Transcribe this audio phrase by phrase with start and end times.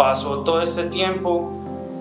[0.00, 1.52] pasó todo este tiempo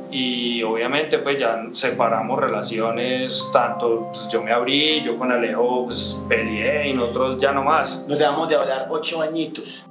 [0.09, 6.23] y obviamente pues ya separamos relaciones, tanto pues, yo me abrí, yo con Alejo pues,
[6.29, 8.05] peleé y nosotros ya no más.
[8.07, 9.85] Nos dejamos de hablar ocho añitos.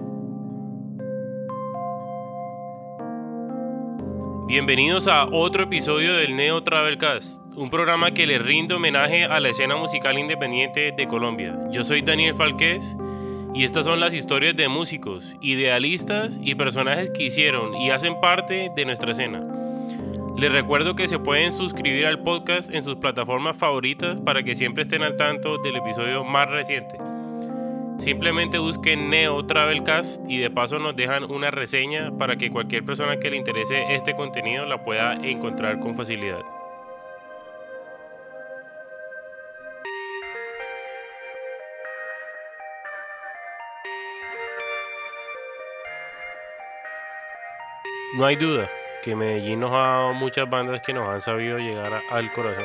[4.46, 9.50] Bienvenidos a otro episodio del Neo Travelcast, un programa que le rinde homenaje a la
[9.50, 11.58] escena musical independiente de Colombia.
[11.70, 12.96] Yo soy Daniel Falqués
[13.54, 18.70] y estas son las historias de músicos, idealistas y personajes que hicieron y hacen parte
[18.74, 19.44] de nuestra escena.
[20.36, 24.82] Les recuerdo que se pueden suscribir al podcast en sus plataformas favoritas para que siempre
[24.82, 26.96] estén al tanto del episodio más reciente.
[27.98, 33.18] Simplemente busquen Neo Travelcast y de paso nos dejan una reseña para que cualquier persona
[33.18, 36.42] que le interese este contenido la pueda encontrar con facilidad.
[48.14, 48.70] No hay duda
[49.02, 52.64] que Medellín nos ha dado muchas bandas que nos han sabido llegar al corazón.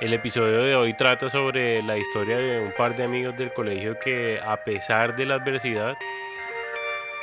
[0.00, 3.98] El episodio de hoy trata sobre la historia de un par de amigos del colegio
[3.98, 5.98] que a pesar de la adversidad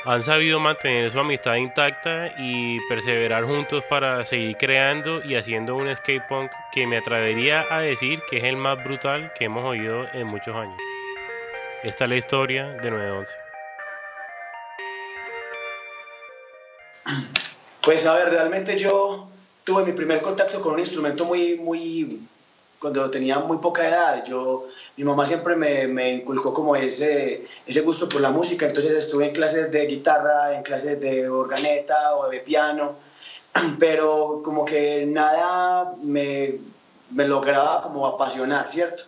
[0.04, 5.94] han sabido mantener su amistad intacta y perseverar juntos para seguir creando y haciendo un
[5.96, 10.06] skate punk que me atrevería a decir que es el más brutal que hemos oído
[10.12, 10.80] en muchos años.
[11.82, 13.51] Esta es la historia de 911.
[17.82, 19.28] Pues a ver, realmente yo
[19.64, 22.20] tuve mi primer contacto con un instrumento muy, muy,
[22.78, 24.24] cuando tenía muy poca edad.
[24.24, 28.92] Yo, mi mamá siempre me, me, inculcó como ese, ese gusto por la música, entonces
[28.92, 32.96] estuve en clases de guitarra, en clases de organeta o de piano,
[33.78, 36.54] pero como que nada me,
[37.10, 39.04] me lograba como apasionar, ¿cierto?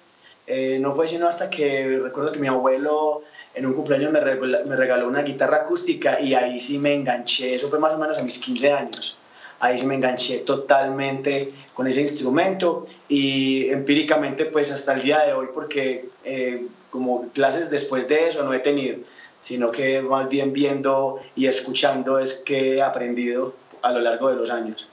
[0.47, 3.23] Eh, no fue sino hasta que recuerdo que mi abuelo
[3.55, 7.69] en un cumpleaños me me regaló una guitarra acústica y ahí sí me enganché, eso
[7.69, 9.19] fue más o menos a mis 15 años,
[9.61, 15.33] ahí sí me enganché totalmente con ese instrumento y empíricamente pues hasta el día de
[15.33, 18.99] hoy porque eh, como clases después de eso no he tenido,
[19.41, 24.37] sino que más bien viendo y escuchando es que he aprendido a lo largo de
[24.37, 24.89] los años.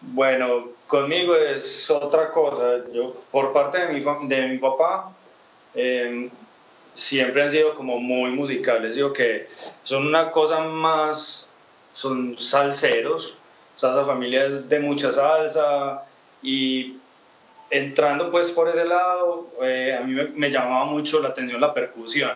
[0.00, 2.84] Bueno, conmigo es otra cosa.
[2.92, 5.12] Yo, por parte de mi, de mi papá,
[5.74, 6.30] eh,
[6.96, 9.46] siempre han sido como muy musicales, digo que
[9.82, 11.48] son una cosa más,
[11.92, 13.38] son salseros,
[13.76, 16.04] o sea, esa familia es de mucha salsa
[16.42, 16.96] y
[17.68, 22.32] entrando pues por ese lado, eh, a mí me, llamaba mucho la atención la percusión.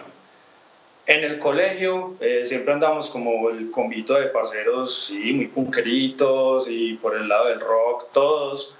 [1.07, 6.95] En el colegio eh, siempre andamos como el convito de parceros, sí, muy punkeritos y
[6.95, 8.77] por el lado del rock, todos.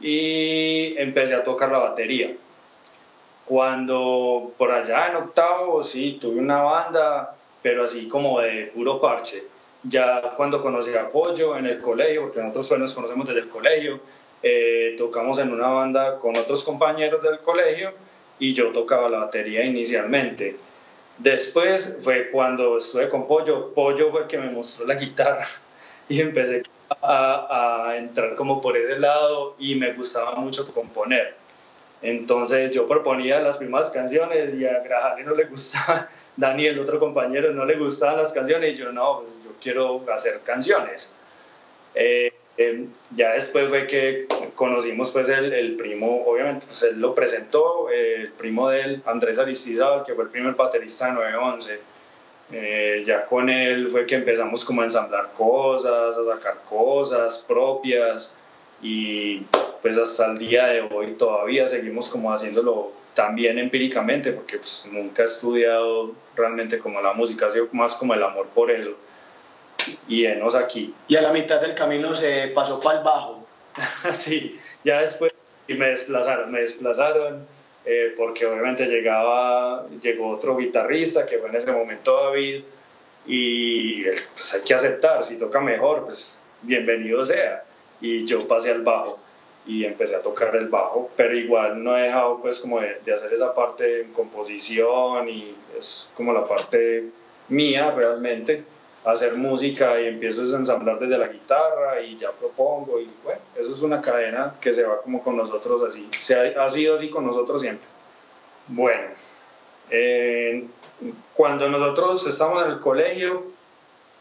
[0.00, 2.32] Y empecé a tocar la batería
[3.48, 9.42] cuando por allá en octavo, sí, tuve una banda, pero así como de puro parche.
[9.84, 13.48] Ya cuando conocí a Pollo en el colegio, porque nosotros pues nos conocemos desde el
[13.48, 14.00] colegio,
[14.42, 17.92] eh, tocamos en una banda con otros compañeros del colegio
[18.38, 20.56] y yo tocaba la batería inicialmente.
[21.16, 25.46] Después fue cuando estuve con Pollo, Pollo fue el que me mostró la guitarra
[26.08, 26.64] y empecé
[27.00, 31.47] a, a entrar como por ese lado y me gustaba mucho componer
[32.00, 37.52] entonces yo proponía las primeras canciones y a Grajales no le gustaba, Daniel, otro compañero,
[37.52, 41.12] no le gustaban las canciones y yo no, pues yo quiero hacer canciones.
[41.94, 47.90] Eh, eh, ya después fue que conocimos pues el, primo, obviamente pues él lo presentó,
[47.90, 51.80] eh, el primo de él, Andrés Aristizábal, que fue el primer baterista de 911.
[53.04, 58.36] ya con él fue que empezamos como a ensamblar cosas, a sacar cosas propias
[58.82, 59.42] y
[59.82, 65.22] pues hasta el día de hoy todavía seguimos como haciéndolo también empíricamente porque pues nunca
[65.22, 68.96] he estudiado realmente como la música, ha sido más como el amor por eso
[70.06, 70.94] y enos aquí.
[71.08, 73.46] Y a la mitad del camino se pasó para el bajo.
[74.12, 75.32] sí, ya después
[75.66, 77.46] y me desplazaron, me desplazaron
[77.84, 82.62] eh, porque obviamente llegaba, llegó otro guitarrista que fue en ese momento David
[83.26, 87.64] y pues hay que aceptar, si toca mejor, pues bienvenido sea
[88.00, 89.18] y yo pasé al bajo
[89.68, 93.32] y empecé a tocar el bajo, pero igual no he dejado pues como de, hacer
[93.32, 97.04] esa parte en composición y es como la parte
[97.48, 98.64] mía realmente,
[99.04, 103.70] hacer música y empiezo a ensamblar desde la guitarra y ya propongo y bueno, eso
[103.70, 107.10] es una cadena que se va como con nosotros así, se ha, ha sido así
[107.10, 107.86] con nosotros siempre.
[108.68, 109.08] Bueno,
[109.90, 110.66] eh,
[111.34, 113.44] cuando nosotros estábamos en el colegio,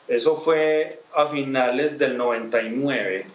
[0.09, 3.25] eso fue a finales del 99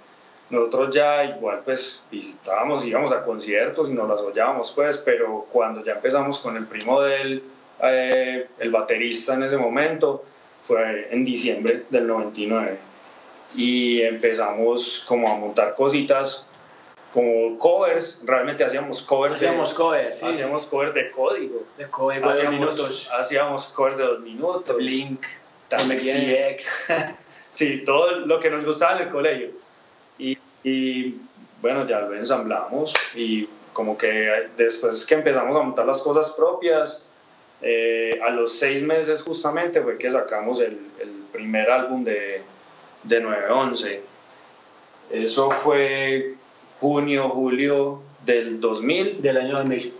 [0.52, 5.82] nosotros ya igual pues visitábamos, íbamos a conciertos y nos las hollábamos pues, pero cuando
[5.82, 7.42] ya empezamos con el primo del,
[7.82, 10.22] eh, el baterista en ese momento,
[10.62, 12.78] fue en diciembre del 99
[13.56, 16.46] y empezamos como a montar cositas
[17.12, 20.26] como covers, realmente hacíamos covers hacíamos de, covers, sí.
[20.26, 21.62] hacíamos covers de código.
[21.76, 23.10] De código de hacíamos, minutos.
[23.18, 24.76] Hacíamos covers de dos minutos.
[24.76, 25.22] Blink.
[25.72, 26.66] MXPX.
[27.50, 29.61] sí, todo lo que nos gustaba en el colegio.
[30.64, 31.16] Y,
[31.60, 37.12] bueno, ya lo ensamblamos y como que después que empezamos a montar las cosas propias,
[37.62, 42.42] eh, a los seis meses justamente fue que sacamos el, el primer álbum de,
[43.04, 44.02] de 911.
[45.10, 46.34] Eso fue
[46.80, 49.94] junio, julio del 2000, Del año 2000.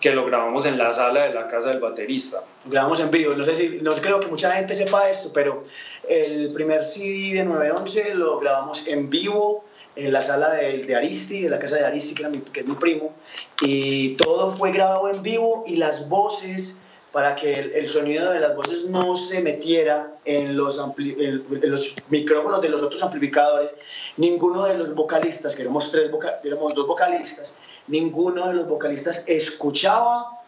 [0.00, 2.38] que lo grabamos en la sala de la casa del baterista.
[2.64, 3.34] Lo grabamos en vivo.
[3.34, 5.62] No sé si, no creo que mucha gente sepa esto, pero
[6.08, 9.63] el primer CD de 911 lo grabamos en vivo
[9.96, 12.74] en la sala de, de Aristi, de la casa de Aristi, que, mi- es mi
[12.74, 13.12] primo,
[13.60, 16.78] y todo fue grabado en vivo y las voces,
[17.12, 21.94] para que el, sonido de las voces no se metiera en los, ampli- en- los
[22.08, 23.70] micrófonos de los otros amplificadores,
[24.16, 25.62] ninguno de los vocalistas, que
[25.92, 27.54] tres voca- éramos dos vocalistas,
[27.86, 30.40] ninguno de los vocalistas escuchaba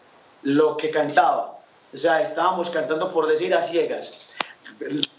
[0.43, 1.57] lo que cantaba.
[1.93, 4.27] O sea, estábamos cantando por decir a ciegas.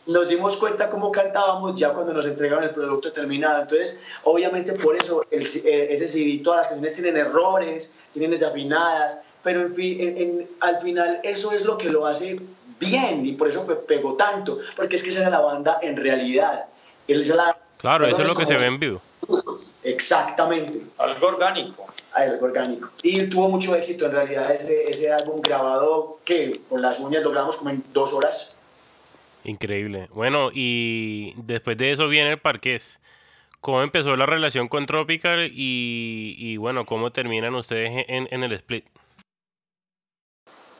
[0.08, 3.60] Nos dimos cuenta cómo cantábamos ya cuando nos entregaron el producto terminado.
[3.62, 9.20] Entonces, obviamente por eso el, eh, ese CD, todas las canciones tienen errores, tienen desafinadas,
[9.42, 12.40] pero en fin, en- en- al final eso es lo que lo hace
[12.80, 15.96] bien y por eso pe- pegó tanto, porque es que esa es la banda en
[15.96, 16.64] realidad.
[17.06, 19.00] Es la- Claro, eso es lo que se ve en vivo.
[19.84, 21.86] Exactamente Algo orgánico.
[22.12, 22.88] algo orgánico.
[23.02, 27.30] Y tuvo mucho éxito en realidad ese, ese álbum grabado que con las uñas lo
[27.30, 28.54] grabamos como en dos horas.
[29.44, 30.08] Increíble.
[30.12, 33.00] Bueno, y después de eso viene el Parqués.
[33.60, 38.52] ¿Cómo empezó la relación con Tropical y, y bueno, cómo terminan ustedes en, en el
[38.52, 38.84] split?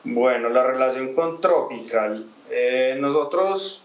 [0.03, 2.13] Bueno, la relación con Tropical.
[2.51, 3.83] Eh, nosotros,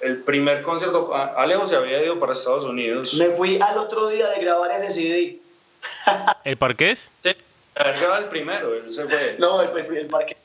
[0.00, 3.14] el primer concierto, a- Alejo se había ido para Estados Unidos.
[3.14, 5.38] Me fui al otro día de grabar ese CD.
[6.44, 7.10] ¿El Parqués?
[7.22, 7.30] Sí,
[7.74, 9.36] graba el primero, él se fue.
[9.38, 10.36] No, el, el- parque.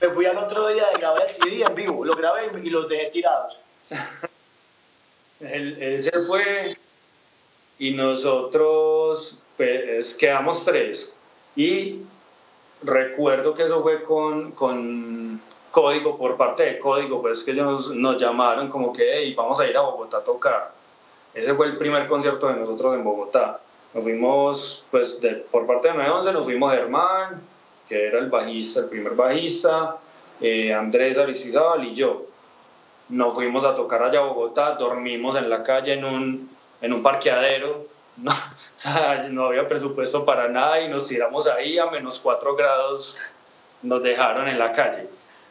[0.00, 2.04] Me fui al otro día de grabar el CD en vivo.
[2.04, 3.60] Lo grabé y los dejé tirados.
[5.40, 6.76] Él, él se fue
[7.78, 11.14] y nosotros pues, quedamos tres.
[11.54, 12.00] Y
[12.82, 15.40] recuerdo que eso fue con, con
[15.70, 19.66] Código, por parte de Código, pues que ellos nos llamaron como que hey, vamos a
[19.68, 20.72] ir a Bogotá a tocar.
[21.34, 23.60] Ese fue el primer concierto de nosotros en Bogotá.
[23.94, 27.40] Nos fuimos, pues de- por parte de 911, nos fuimos Germán,
[27.88, 29.96] que era el bajista, el primer bajista,
[30.40, 32.26] eh, Andrés Aristizábal y yo.
[33.08, 36.50] Nos fuimos a tocar allá a Bogotá, dormimos en la calle en un,
[36.82, 37.86] en un parqueadero,
[38.18, 38.32] no,
[39.30, 43.16] no había presupuesto para nada y nos tiramos ahí a menos 4 grados,
[43.82, 45.08] nos dejaron en la calle,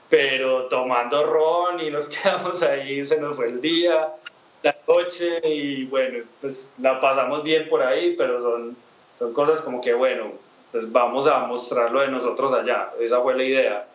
[0.10, 4.13] pero tomando ron y nos quedamos ahí, se nos fue el día,
[4.62, 8.78] la noche y bueno, pues la pasamos bien por ahí, pero son,
[9.18, 10.31] son cosas como que bueno,
[10.72, 13.88] pues vamos a mostrarlo de nosotros allá, esa fue la idea.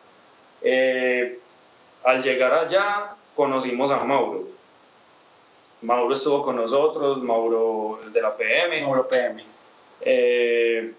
[0.63, 1.39] Eh,
[2.05, 4.45] al llegar allá conocimos a Mauro.
[5.83, 8.81] Mauro estuvo con nosotros, Mauro de la PM.
[8.83, 9.45] Mauro PM.
[10.01, 10.93] Eh,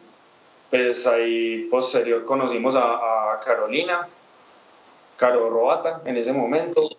[0.70, 4.08] pues ahí posterior conocimos a, a Carolina,
[5.18, 6.90] Caro Roata en ese momento.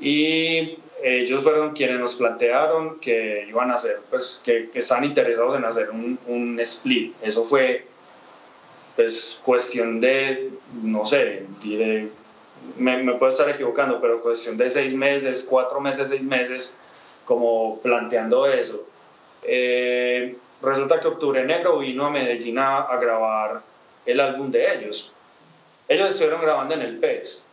[0.00, 5.54] Y ellos fueron quienes nos plantearon que iban a hacer, pues que, que están interesados
[5.54, 7.14] en hacer un, un split.
[7.22, 7.86] Eso fue
[8.96, 10.50] pues cuestión de,
[10.82, 11.46] no sé,
[12.76, 16.78] me, me puedo estar equivocando, pero cuestión de seis meses, cuatro meses, seis meses,
[17.24, 18.84] como planteando eso.
[19.44, 23.62] Eh, resulta que Octubre Negro vino a Medellín a, a grabar
[24.06, 25.14] el álbum de ellos.
[25.88, 27.44] Ellos estuvieron grabando en el PES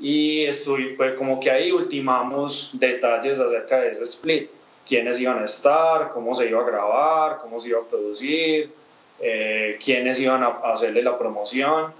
[0.00, 4.50] y estuve, pues como que ahí ultimamos detalles acerca de ese split,
[4.86, 8.70] quiénes iban a estar, cómo se iba a grabar, cómo se iba a producir,
[9.20, 11.92] eh, quiénes iban a hacerle la promoción.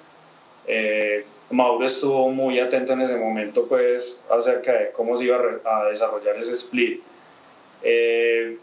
[0.66, 5.84] Eh, Mauro estuvo muy atento en ese momento pues acerca de cómo se iba a,
[5.84, 7.00] desarrollar ese split.
[7.82, 8.58] Eh,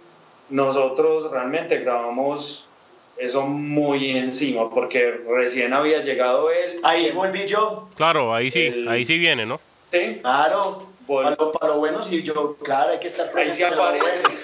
[0.49, 2.69] nosotros realmente grabamos
[3.17, 6.75] eso muy encima porque recién había llegado él.
[6.83, 7.89] Ahí volví yo.
[7.95, 9.59] Claro, ahí sí, El- ahí sí viene, ¿no?
[9.91, 10.79] Sí, Claro.
[11.07, 14.21] Vol- Para lo, para lo bueno, sí, yo, claro, hay que estar ahí se aparece.
[14.21, 14.39] bueno.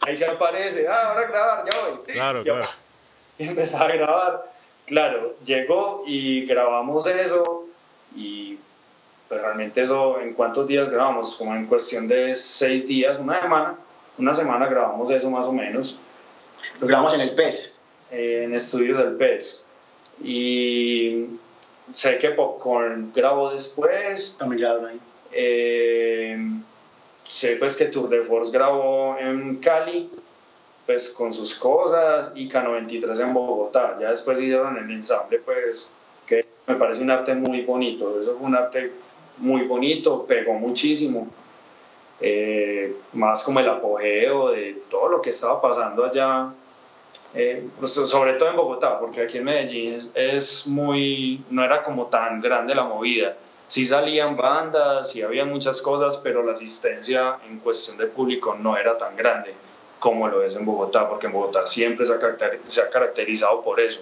[0.00, 0.88] Ahí se aparece.
[0.88, 2.12] Ah, ahora grabar, ya voy.
[2.12, 2.66] Claro, Ya claro.
[3.40, 4.52] Y empezaba a grabar.
[4.86, 7.66] Claro, llegó y grabamos eso
[8.14, 8.58] y
[9.28, 11.36] pues realmente eso, ¿en cuántos días grabamos?
[11.36, 13.76] Como en cuestión de seis días, una semana,
[14.18, 16.00] una semana grabamos eso más o menos
[16.80, 17.80] Lo grabamos en el PES.
[18.10, 19.64] eh, en estudios del PES.
[20.24, 21.26] Y
[21.92, 25.00] sé que Popcorn grabó después, También grabaron ahí.
[25.32, 26.36] Eh,
[27.28, 30.10] sé pues que Tour de Force grabó en Cali,
[30.90, 33.96] pues con sus cosas, y K93 en Bogotá.
[34.00, 35.88] Ya después hicieron el ensamble, pues
[36.26, 38.20] que me parece un arte muy bonito.
[38.20, 38.90] Eso fue un arte
[39.38, 41.28] muy bonito, pegó muchísimo.
[42.20, 46.52] Eh, más como el apogeo de todo lo que estaba pasando allá,
[47.34, 52.06] eh, pues, sobre todo en Bogotá, porque aquí en Medellín es, muy, no era como
[52.06, 53.36] tan grande la movida.
[53.68, 58.76] Sí salían bandas, sí había muchas cosas, pero la asistencia en cuestión de público no
[58.76, 59.54] era tan grande
[60.00, 64.00] como lo es en Bogotá, porque en Bogotá siempre se ha, caracterizado por eso.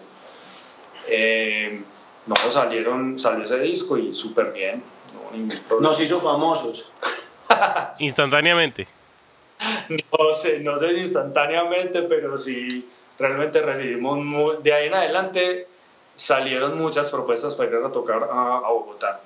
[1.08, 1.82] Eh,
[2.26, 4.82] no, salieron, salió ese disco y súper bien.
[5.80, 6.92] Nos hizo famosos.
[7.98, 8.86] Instantáneamente.
[9.88, 12.88] No sé, no sé instantáneamente, pero sí,
[13.18, 15.66] realmente recibimos, de ahí en adelante
[16.14, 19.20] salieron muchas propuestas para ir a tocar a, Bogotá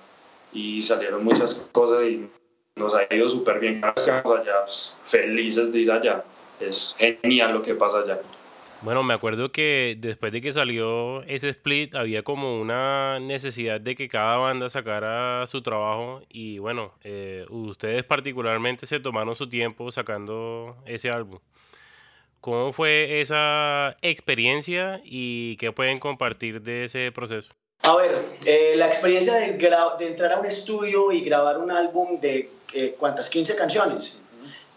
[0.52, 2.30] y salieron muchas cosas y
[2.76, 3.80] nos ha ido súper bien.
[3.80, 4.64] Gracias allá,
[5.04, 6.24] felices de ir allá.
[6.68, 8.20] Es genial lo que pasa allá.
[8.82, 13.94] Bueno, me acuerdo que después de que salió ese split había como una necesidad de
[13.94, 19.92] que cada banda sacara su trabajo y bueno, eh, ustedes particularmente se tomaron su tiempo
[19.92, 21.38] sacando ese álbum.
[22.40, 27.50] ¿Cómo fue esa experiencia y qué pueden compartir de ese proceso?
[27.84, 32.18] A ver, eh, la experiencia de, de, entrar a un estudio y grabar un álbum
[32.18, 33.30] de, eh, ¿cuántas?
[33.30, 34.21] 15 canciones.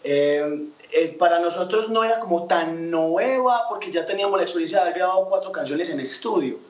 [0.08, 4.82] Eh, eh, para nosotros no era como tan nueva porque ya teníamos la experiencia de
[4.82, 6.60] haber grabado cuatro canciones en estudio.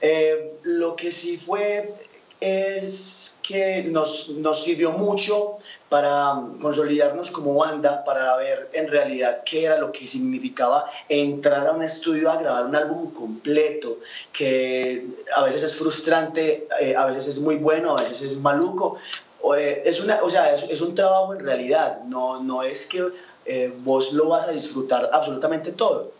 [0.00, 1.92] Eh, lo que sí fue
[2.40, 5.58] es que nos, nos, sirvió mucho
[5.90, 11.72] para consolidarnos como banda, para ver en realidad qué era lo que significaba entrar a
[11.72, 13.98] un estudio a grabar un álbum completo,
[14.32, 19.27] que a veces es frustrante, a veces es muy bueno, a veces es maluco, eh,
[19.56, 23.06] es, una, o sea, es, un trabajo en realidad, no, no es que
[23.46, 26.10] eh, vos lo vas a disfrutar absolutamente todo.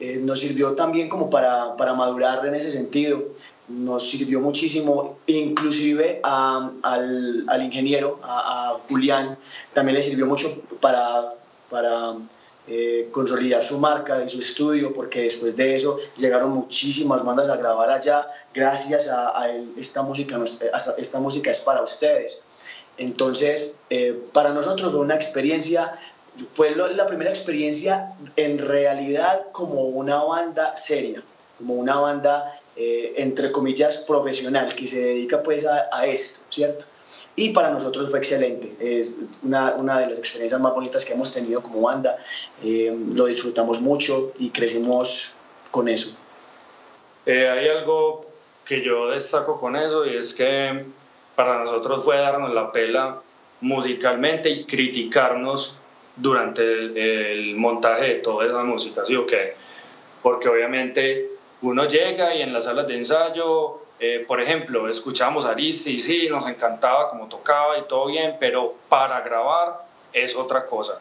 [0.00, 3.20] Eh, nos sirvió también como para, para, madurar en ese sentido,
[3.68, 9.36] nos sirvió muchísimo, inclusive al, al, ingeniero, a, Julián,
[9.74, 10.48] también le sirvió mucho
[10.80, 11.28] para,
[11.68, 12.14] para
[13.12, 17.90] consolidar su marca y su estudio, porque después de eso llegaron muchísimas bandas a grabar
[17.90, 20.38] allá, gracias a, a esta, música,
[20.98, 22.44] esta música es para ustedes.
[22.98, 25.92] Entonces, eh, para nosotros fue una experiencia,
[26.52, 31.22] fue la primera experiencia en realidad como una banda seria,
[31.58, 32.44] como una banda,
[32.76, 36.84] eh, entre comillas, profesional, que se dedica pues a, esto, ¿cierto?
[37.36, 41.32] Y para nosotros fue excelente, es una, una, de las experiencias más bonitas que hemos
[41.32, 42.16] tenido como banda,
[42.62, 45.34] eh, lo disfrutamos mucho y crecimos
[45.70, 46.18] con eso.
[47.26, 48.26] hay algo
[48.66, 50.84] que yo destaco con eso y es que
[51.38, 53.16] para nosotros fue darnos la pela
[53.60, 55.76] musicalmente y criticarnos
[56.16, 56.62] durante
[57.30, 59.54] el, montaje de toda esa música, ¿sí o qué?
[60.20, 61.28] Porque obviamente
[61.62, 66.00] uno llega y en las salas de ensayo, eh, por ejemplo, escuchábamos a Aristi y
[66.00, 71.00] sí, nos encantaba como tocaba y todo bien, pero para grabar es otra cosa.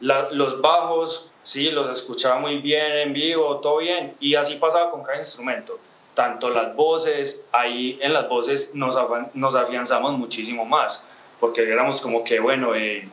[0.00, 5.04] los bajos, sí, los escuchaba muy bien en vivo, todo bien, y así pasaba con
[5.04, 5.78] cada instrumento
[6.14, 8.98] tanto las voces, ahí en las voces nos,
[9.34, 11.06] nos afianzamos muchísimo más,
[11.38, 13.08] porque éramos como que, bueno, eh,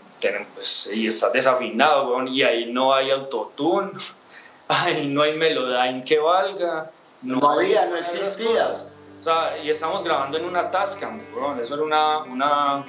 [0.53, 3.91] pues, y estás desafinado, y ahí no hay autotune,
[4.67, 6.91] ahí no hay melodía que valga.
[7.21, 8.69] No, había, no existía.
[8.69, 11.19] O sea, y estamos grabando en una Tascam,
[11.59, 12.85] eso era una, una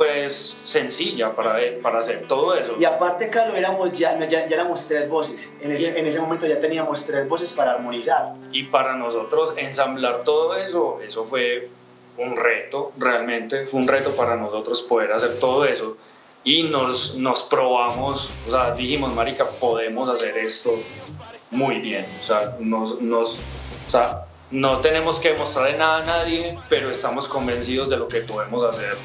[0.00, 2.74] pues sencilla para, para hacer todo eso.
[2.80, 5.52] Y aparte, Carlos, éramos ya, ya, ya éramos tres voces.
[5.60, 8.32] En ese, en ese momento ya teníamos tres voces para armonizar.
[8.50, 11.68] Y para nosotros ensamblar todo eso, eso fue
[12.16, 13.66] un reto, realmente.
[13.66, 15.98] Fue un reto para nosotros poder hacer todo eso.
[16.44, 20.70] Y nos, nos probamos, o sea, dijimos, Marica, podemos hacer esto
[21.50, 22.06] muy bien.
[22.18, 23.40] O sea, nos, nos,
[23.86, 28.22] o sea, no tenemos que mostrarle nada a nadie, pero estamos convencidos de lo que
[28.22, 28.96] podemos hacer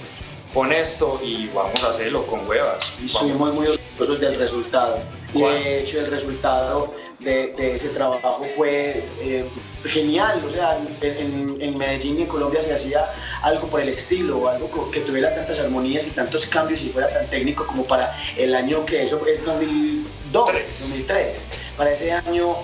[0.56, 2.98] con esto y vamos a hacerlo con huevas.
[3.02, 4.98] Y estuvimos muy orgullosos del resultado.
[5.34, 9.46] Y de hecho el resultado de, de ese trabajo fue eh,
[9.84, 10.42] genial.
[10.46, 13.06] O sea, en, en, Medellín y en Colombia se hacía
[13.42, 17.30] algo por el estilo, algo que tuviera tantas armonías y tantos cambios y fuera tan
[17.30, 21.46] técnico como para el año que eso fue 2002, 2003.
[21.76, 22.56] Para ese año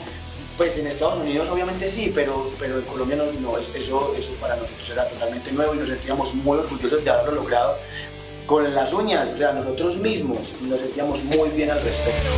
[0.61, 4.55] pues en Estados Unidos obviamente sí, pero, pero en Colombia no, no, eso, eso para
[4.55, 7.77] nosotros era totalmente nuevo y nos sentíamos muy orgullosos de haberlo logrado
[8.45, 12.29] con las uñas, o sea, nosotros mismos nos sentíamos muy bien al respecto.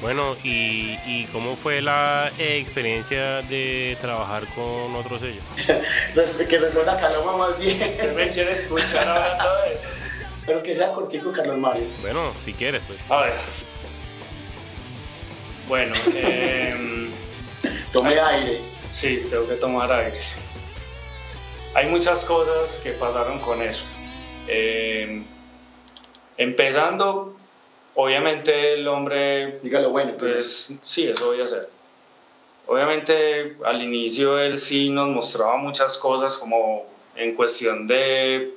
[0.00, 5.40] Bueno, ¿y, cómo fue la experiencia de trabajar con otro sello?
[6.48, 7.78] que se suena Caloma más bien.
[7.78, 9.88] Se me quiere escuchar hablando de eso.
[10.46, 11.84] Pero que sea cortico, Carlos Mario.
[12.00, 12.98] Bueno, si quieres, pues.
[13.10, 13.34] A ver.
[15.68, 17.10] Bueno, eh,
[17.92, 18.60] Tome aire.
[18.92, 20.18] Sí, tengo que tomar aire.
[21.74, 23.86] Hay muchas cosas que pasaron con eso.
[24.46, 25.22] Eh,
[26.36, 27.37] empezando
[28.00, 29.58] Obviamente el hombre...
[29.60, 30.14] Dígalo bueno.
[30.16, 31.68] Pues sí, eso voy a hacer.
[32.68, 36.86] Obviamente al inicio él sí nos mostraba muchas cosas como
[37.16, 38.54] en cuestión de,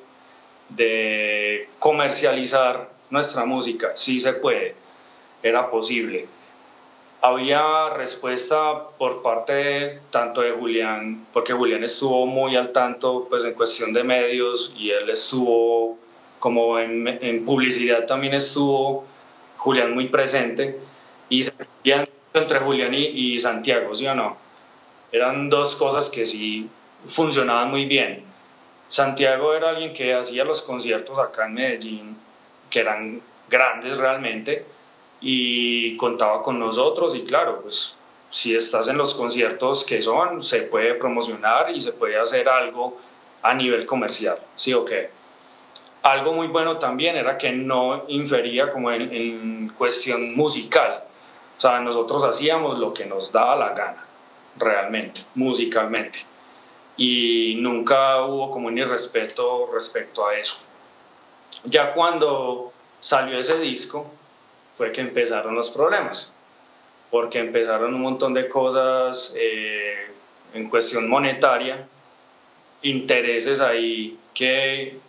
[0.70, 3.94] de comercializar nuestra música.
[3.96, 4.76] Sí se puede,
[5.42, 6.28] era posible.
[7.22, 13.54] Había respuesta por parte tanto de Julián, porque Julián estuvo muy al tanto pues en
[13.54, 15.98] cuestión de medios y él estuvo
[16.38, 19.10] como en, en publicidad también estuvo
[19.62, 20.80] Julián muy presente,
[21.30, 21.46] y
[22.34, 24.36] entre Julián y, Santiago, ¿sí o no?
[25.12, 26.68] Eran dos cosas que sí
[27.06, 28.24] funcionaban muy bien.
[28.88, 32.18] Santiago era alguien que hacía los conciertos acá en Medellín,
[32.72, 34.65] que eran grandes realmente,
[35.22, 37.96] y contaba con nosotros y claro, pues
[38.32, 42.98] si estás en los conciertos que son, se puede promocionar y se puede hacer algo
[43.44, 45.12] a nivel comercial, ¿sí o qué?
[46.03, 51.03] Algo muy bueno también era que no infería como en, cuestión musical.
[51.58, 54.03] O sea, nosotros hacíamos lo que nos daba la gana,
[54.58, 56.20] realmente, musicalmente.
[56.98, 60.58] Y nunca hubo como ni respeto respecto a eso.
[61.65, 64.10] Ya cuando salió ese disco,
[64.75, 66.34] fue que empezaron los problemas,
[67.12, 70.12] porque empezaron un montón de cosas eh,
[70.55, 71.88] en cuestión monetaria,
[72.81, 75.00] intereses ahí que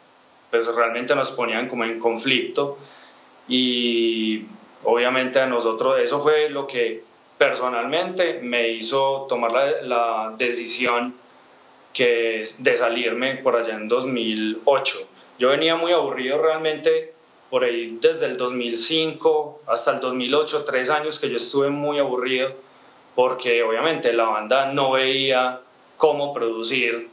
[0.52, 2.76] pues realmente nos ponían como en conflicto
[3.48, 4.44] y
[4.84, 7.02] obviamente a nosotros eso fue lo que
[7.38, 11.14] personalmente me hizo tomar la, decisión
[11.94, 14.98] que de salirme por allá en 2008.
[15.38, 17.14] Yo venía muy aburrido realmente
[17.48, 22.52] por ahí desde el 2005 hasta el 2008, tres años que yo estuve muy aburrido
[23.14, 25.60] porque obviamente la banda no veía
[25.96, 27.08] cómo producir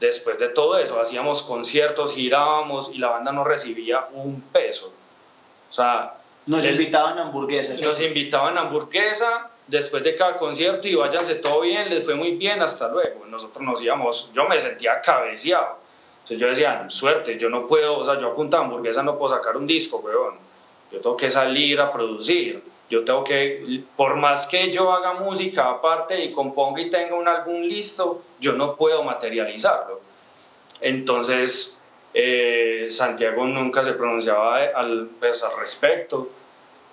[0.00, 4.92] después de todo eso, hacíamos conciertos, girábamos y la banda no recibía un peso.
[5.70, 6.14] O sea,
[6.46, 7.74] nos invitaban a hamburguesa.
[7.84, 12.32] Nos invitaban a hamburguesa después de cada concierto y váyanse todo bien, les fue muy
[12.32, 13.26] bien, hasta luego.
[13.26, 15.78] Nosotros nos íbamos, yo me sentía cabeceado.
[16.22, 19.34] Entonces yo decía, suerte, yo no puedo, o sea, yo apunta a hamburguesa no puedo
[19.34, 20.34] sacar un disco, weón.
[20.90, 22.62] Yo tengo que salir a producir.
[22.90, 27.28] Yo tengo que, por más que yo haga música aparte y componga y tenga un
[27.28, 30.00] álbum listo, yo no puedo materializarlo.
[30.80, 31.80] Entonces,
[32.14, 36.28] eh, Santiago nunca se pronunciaba al, pues, al respecto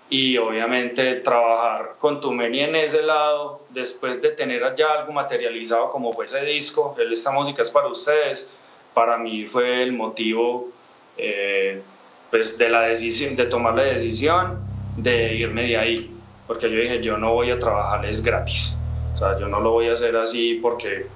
[0.09, 6.13] y obviamente trabajar con Tumeni en ese lado, después de tener ya algo materializado como
[6.13, 8.51] fue ese disco, esta música es para ustedes,
[8.93, 10.69] para mí fue el motivo
[11.17, 11.81] eh,
[12.29, 14.66] pues de la decisión, de tomar la decisión
[14.97, 18.77] de irme de ahí, porque yo dije, yo no voy a trabajarles gratis,
[19.15, 21.07] o sea, yo no lo voy a hacer así porque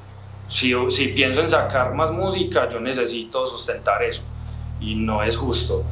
[0.47, 4.23] si, si pienso en sacar más música, yo necesito sustentar eso,
[4.79, 5.83] y no es justo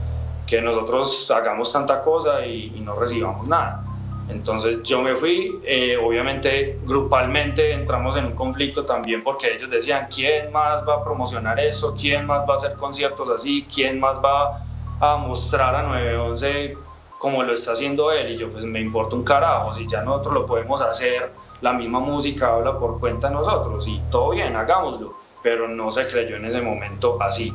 [0.50, 3.84] que nosotros hagamos tanta cosa y, no recibamos nada.
[4.30, 10.08] Entonces yo me fui, eh, obviamente grupalmente entramos en un conflicto también porque ellos decían,
[10.14, 11.96] ¿quién más va a promocionar esto?
[12.00, 13.66] ¿Quién más va a hacer conciertos así?
[13.74, 14.64] ¿Quién más va
[15.00, 16.78] a mostrar a 911
[17.20, 20.34] como lo está haciendo él y yo pues me importa un carajo, si ya nosotros
[20.34, 21.30] lo podemos hacer,
[21.62, 26.08] la misma música habla por cuenta de nosotros y todo bien, hagámoslo, pero no se
[26.08, 27.54] creyó en ese momento así.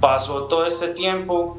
[0.00, 1.58] Pasó todo este tiempo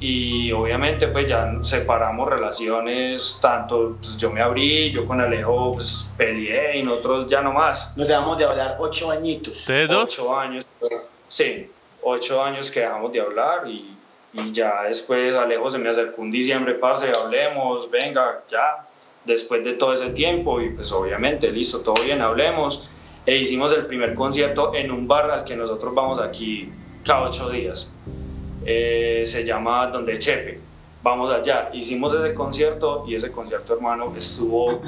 [0.00, 6.12] y obviamente pues ya separamos relaciones, tanto pues, yo me abrí, yo con Alejo pues,
[6.16, 7.94] peleé y nosotros ya no más.
[7.98, 9.58] Nos dejamos de hablar ocho añitos.
[9.58, 10.18] ¿Ustedes dos?
[10.18, 10.66] Ocho años,
[11.28, 11.70] sí,
[12.02, 13.93] ocho años que dejamos de hablar y
[14.34, 18.86] y ya después Alejo se me acercó un diciembre, parce, hablemos, venga, ya,
[19.24, 22.90] después de todo ese tiempo, y pues obviamente, listo, todo bien, hablemos,
[23.26, 26.70] e hicimos el primer concierto en un bar al que nosotros vamos aquí
[27.04, 27.92] cada ocho días,
[28.66, 30.58] eh, se llama Donde Chepe,
[31.02, 34.80] vamos allá, hicimos ese concierto y ese concierto, hermano, estuvo,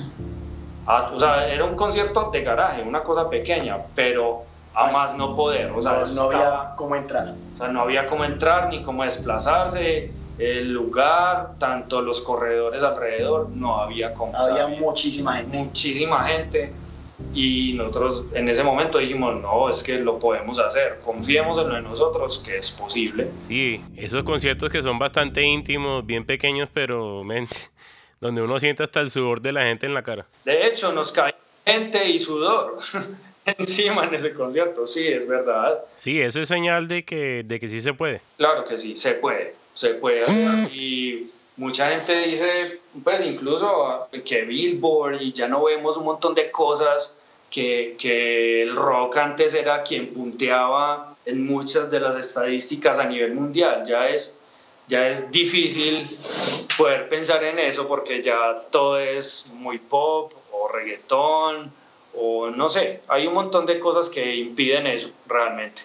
[0.87, 4.45] o sea, era un concierto de garaje, una cosa pequeña, pero
[4.77, 5.73] a más no poder.
[5.73, 7.35] O sea, no, había cómo entrar.
[7.55, 10.11] O sea, no había cómo entrar ni cómo desplazarse.
[10.39, 14.37] El lugar, tanto los corredores alrededor, no había cómo.
[14.37, 15.59] Había muchísima gente.
[15.59, 16.73] Muchísima gente.
[17.33, 22.43] Y nosotros en ese momento dijimos, no, es que lo podemos hacer, confiemos en nosotros,
[22.45, 23.31] que es posible.
[23.49, 27.23] Sí, esos conciertos que son bastante íntimos, bien pequeños, pero
[28.21, 30.27] Donde uno siente hasta el sudor de la gente en la cara.
[30.45, 31.35] De hecho, nos cae
[31.65, 32.79] gente y sudor
[33.59, 35.85] encima en ese concierto, sí, es verdad.
[36.03, 38.21] Sí, eso es señal de que, de que sí se puede.
[38.37, 40.73] Claro que sí, se puede, se puede hacer.
[40.73, 46.51] Y mucha gente dice, pues incluso que Billboard y ya no vemos un montón de
[46.51, 53.05] cosas que, que el rock antes era quien punteaba en muchas de las estadísticas a
[53.05, 53.85] nivel mundial.
[53.87, 54.41] Ya es,
[54.89, 56.05] ya es difícil
[56.77, 61.73] poder pensar en eso porque ya todo es muy pop o reggaetón
[62.17, 65.83] o no sé, hay un montón de cosas que impiden eso realmente.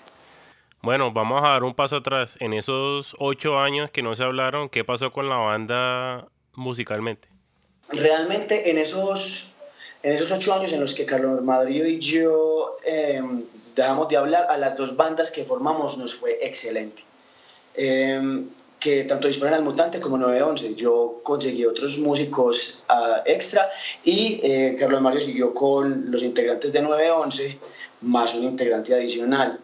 [0.82, 2.38] Bueno, vamos a dar un paso atrás.
[2.40, 7.28] En esos ocho años que no se hablaron, ¿qué pasó con la banda musicalmente?
[7.90, 9.58] Realmente en esos,
[10.02, 13.44] en esos ocho años en los que Carlos Madrid y yo em,
[13.76, 17.04] dejamos de hablar, a las dos bandas que formamos nos fue excelente.
[17.76, 18.50] Em,
[18.82, 20.76] que tanto disponen al Mutante como 911.
[20.76, 23.70] Yo conseguí otros músicos uh, extra
[24.04, 27.60] y eh, Carlos Mario siguió con los integrantes de 911
[28.02, 29.60] más un integrante adicional.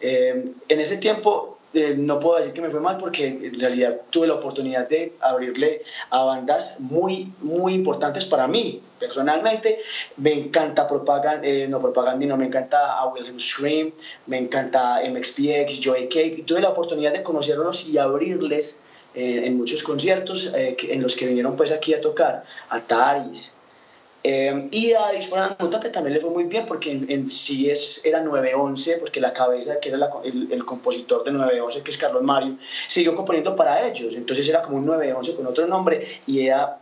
[0.00, 4.02] Eh, en ese tiempo eh, no puedo decir que me fue mal porque en realidad
[4.10, 8.80] tuve la oportunidad de abrirle a bandas muy, muy importantes para mí.
[8.98, 9.78] Personalmente,
[10.18, 13.92] me encanta Propaganda, eh, no Propaganda, no, me encanta a Wilhelm Scream,
[14.26, 16.44] me encanta MXPX, Joy Cake.
[16.46, 18.82] Tuve la oportunidad de conocerlos y abrirles
[19.14, 23.52] eh, en muchos conciertos en los que vinieron pues aquí a tocar, a Taris,
[24.24, 28.20] Em, y a Disponer Mutante también le fue muy bien porque en, sí es, era
[28.20, 32.56] 911, porque la cabeza, que era el, el, compositor de 911, que es Carlos Mario,
[32.86, 34.14] siguió componiendo para ellos.
[34.14, 36.78] Entonces era como un 911 con otro nombre y era,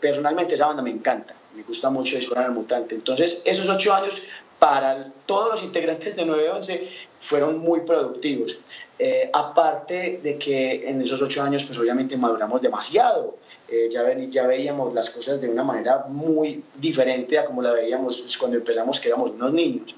[0.00, 2.94] personalmente esa banda me encanta, me gusta mucho Disponer Mutante.
[2.94, 4.22] Entonces esos ocho años
[4.58, 6.88] para todos los integrantes de 911
[7.20, 8.60] fueron muy productivos.
[8.98, 13.36] Eh, aparte de que en esos ocho años, pues obviamente maduramos demasiado.
[13.70, 18.20] Eh, ya, ya veíamos las cosas de una manera muy diferente a como la veíamos
[18.22, 19.94] pues, cuando empezamos que éramos unos niños.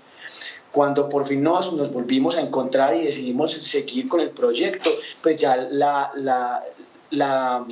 [0.73, 4.91] Cuando por fin nos, nos volvimos a encontrar y decidimos seguir con el proyecto,
[5.23, 6.65] pues ya la, la,
[7.11, 7.65] la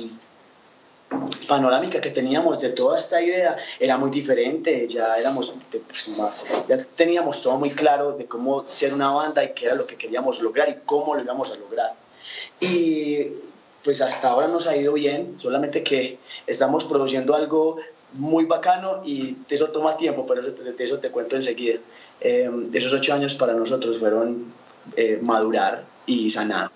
[1.47, 5.55] panorámica que teníamos de toda esta idea era muy diferente, ya éramos
[5.87, 9.75] pues, más, ya teníamos todo muy claro de cómo ser una banda y qué era
[9.75, 11.93] lo que queríamos lograr y cómo lo íbamos a lograr.
[12.59, 13.31] Y
[13.83, 17.77] pues hasta ahora nos ha ido bien, solamente que estamos produciendo algo
[18.13, 21.79] muy bacano y eso toma tiempo, pero de eso te cuento enseguida.
[22.21, 24.45] Eh, esos ocho años para nosotros fueron
[24.95, 26.71] eh, madurar y sanar.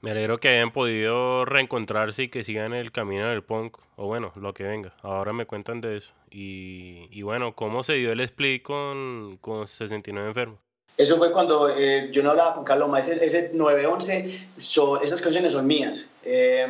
[0.00, 4.32] Me alegro que hayan podido reencontrarse y que sigan el camino del punk, o bueno,
[4.36, 4.94] lo que venga.
[5.02, 6.12] Ahora me cuentan de eso.
[6.30, 10.67] Y, y bueno, ¿cómo se dio el split con, con 69 enfermos?
[10.98, 14.48] Eso fue cuando eh, yo no hablaba con Carlos ese, ese 911,
[15.02, 16.10] esas canciones son mías.
[16.24, 16.66] Eh,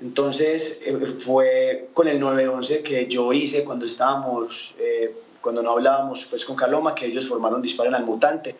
[0.00, 4.74] entonces eh, fue con el 911 que yo hice cuando estábamos
[5.42, 8.56] cuando no hablábamos pues con Caloma, que ellos formaron Disparen al Mutante.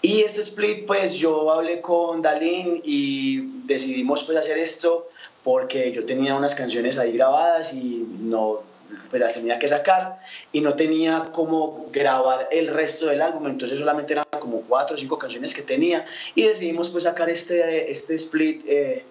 [0.00, 5.08] Y este split, pues yo hablé con Dalín y decidimos pues hacer esto
[5.42, 8.62] porque yo tenía unas canciones ahí grabadas y no
[9.10, 10.18] pues las tenía que sacar
[10.52, 14.98] y no tenía cómo grabar el resto del álbum, entonces solamente eran como cuatro o
[14.98, 19.04] cinco canciones que tenía y decidimos pues sacar este, este split eh,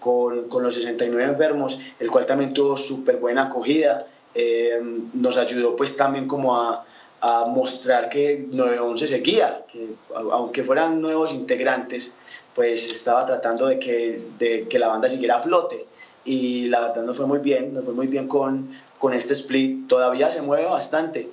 [0.00, 4.06] con, con los 69 enfermos, el cual también tuvo súper buena acogida.
[4.34, 4.80] Eh,
[5.14, 6.84] nos ayudó pues también como a,
[7.20, 12.16] a mostrar que 911 seguía, que aunque fueran nuevos integrantes,
[12.54, 15.86] pues estaba tratando de que, de que la banda siguiera a flote
[16.26, 19.88] y la verdad nos fue muy bien, nos fue muy bien con, con este split,
[19.88, 21.28] todavía se mueve bastante.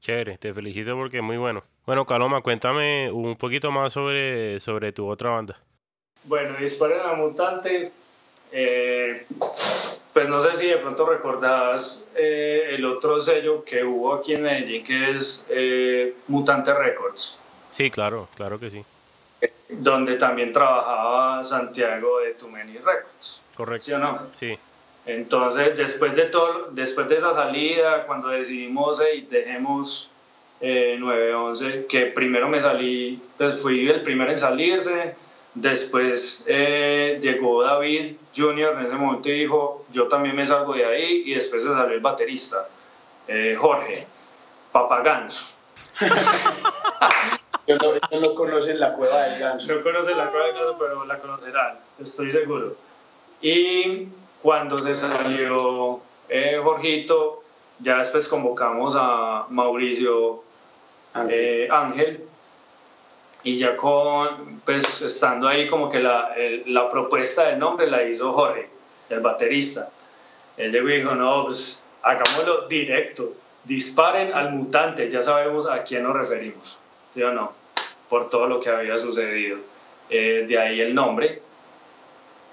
[0.00, 1.62] Chévere, te felicito porque es muy bueno.
[1.86, 5.58] Bueno, Caloma, cuéntame un poquito más sobre, sobre tu otra banda.
[6.24, 7.92] Bueno, Disparen a Mutante
[8.52, 9.24] eh,
[10.12, 14.42] pues no sé si de pronto recordás eh, el otro sello que hubo aquí en
[14.42, 17.38] Medellín, que es eh, Mutante Records.
[17.74, 18.84] Sí, claro, claro que sí.
[19.70, 23.41] Donde también trabajaba Santiago de Tumeni Records.
[23.56, 23.84] Correcto.
[23.84, 24.18] ¿Sí o no?
[24.38, 24.58] Sí.
[25.06, 30.10] Entonces, después de, todo, después de esa salida, cuando decidimos, y dejemos
[30.60, 35.16] 911, que primero me salí, pues fui el primero en salirse,
[35.54, 40.86] Después eh, llegó David Junior en ese momento y dijo, yo también me salgo de
[40.86, 42.56] ahí y después se salió el baterista,
[43.28, 44.06] eh, Jorge,
[44.72, 45.58] Papaganso.
[47.66, 49.74] yo no, no conocen la cueva del ganso.
[49.74, 52.74] No conocen la cueva del ganso, pero la conocerán, estoy seguro.
[53.42, 54.08] Y
[54.40, 57.42] cuando se salió eh, Jorgito,
[57.80, 60.42] ya después convocamos a Mauricio
[61.12, 62.24] Ángel
[63.42, 66.32] y ya con, pues estando ahí como que la,
[66.66, 68.68] la, propuesta del nombre la hizo Jorge,
[69.10, 69.90] el baterista.
[70.56, 73.32] Él llegó y dijo, no, pues hagámoslo directo,
[73.64, 76.78] disparen al mutante, ya sabemos a quién nos referimos,
[77.12, 77.52] ¿sí o no?
[78.08, 79.58] Por todo lo que había sucedido.
[80.08, 81.41] Eh, de ahí el nombre.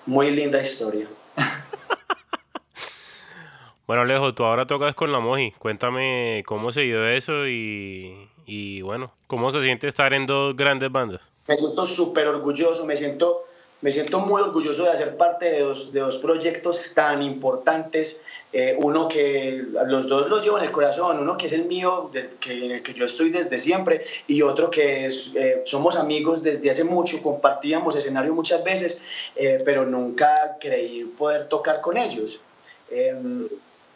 [0.10, 1.08] Muy linda historia.
[3.86, 5.52] bueno, Alejo, tú ahora tocas con la Moji.
[5.52, 10.92] Cuéntame cómo se dio eso y, y bueno, cómo se siente estar en dos grandes
[10.92, 11.22] bandas.
[11.48, 13.44] Me siento súper orgulloso, me siento
[13.82, 18.24] me siento muy orgulloso de hacer parte de dos, de dos proyectos tan importantes.
[18.52, 22.10] Eh, uno que los dos los llevo en el corazón, uno que es el mío,
[22.42, 26.70] que, en el que yo estoy desde siempre, y otro que eh, somos amigos desde
[26.70, 29.02] hace mucho, compartíamos escenario muchas veces,
[29.36, 32.42] eh, pero nunca creí poder tocar con ellos.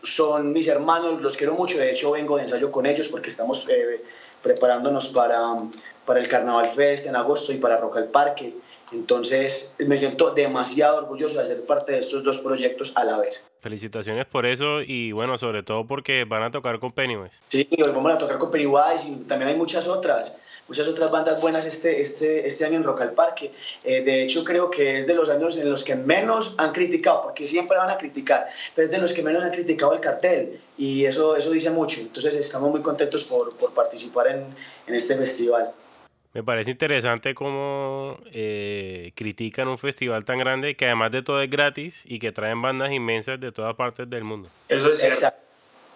[0.03, 3.65] son mis hermanos, los quiero mucho, de hecho vengo de ensayo con ellos porque estamos
[4.43, 5.39] preparándonos para,
[6.05, 8.53] para el Carnaval Fest en agosto y para Rock al Parque.
[8.93, 13.45] Entonces me siento demasiado orgulloso de ser parte de estos dos proyectos a la vez.
[13.59, 17.37] Felicitaciones por eso y bueno, sobre todo porque van a tocar con Pennywise.
[17.47, 21.65] Sí, vamos a tocar con Pennywise y también hay muchas otras, muchas otras bandas buenas
[21.65, 23.51] este, este, este año en Rock al Parque.
[23.83, 27.23] Eh, de hecho, creo que es de los años en los que menos han criticado,
[27.23, 30.59] porque siempre van a criticar, pero es de los que menos han criticado el cartel
[30.77, 32.01] y eso, eso dice mucho.
[32.01, 34.45] Entonces estamos muy contentos por, por participar en,
[34.87, 35.73] en este festival.
[36.33, 41.49] Me parece interesante cómo eh, critican un festival tan grande que además de todo es
[41.49, 44.49] gratis y que traen bandas inmensas de todas partes del mundo.
[44.67, 45.27] Eso es cierto.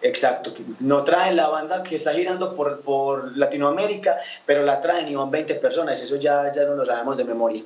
[0.00, 0.52] Exacto.
[0.78, 5.28] No traen la banda que está girando por, por Latinoamérica, pero la traen y van
[5.28, 6.00] 20 personas.
[6.00, 7.64] Eso ya, ya no lo sabemos de memoria.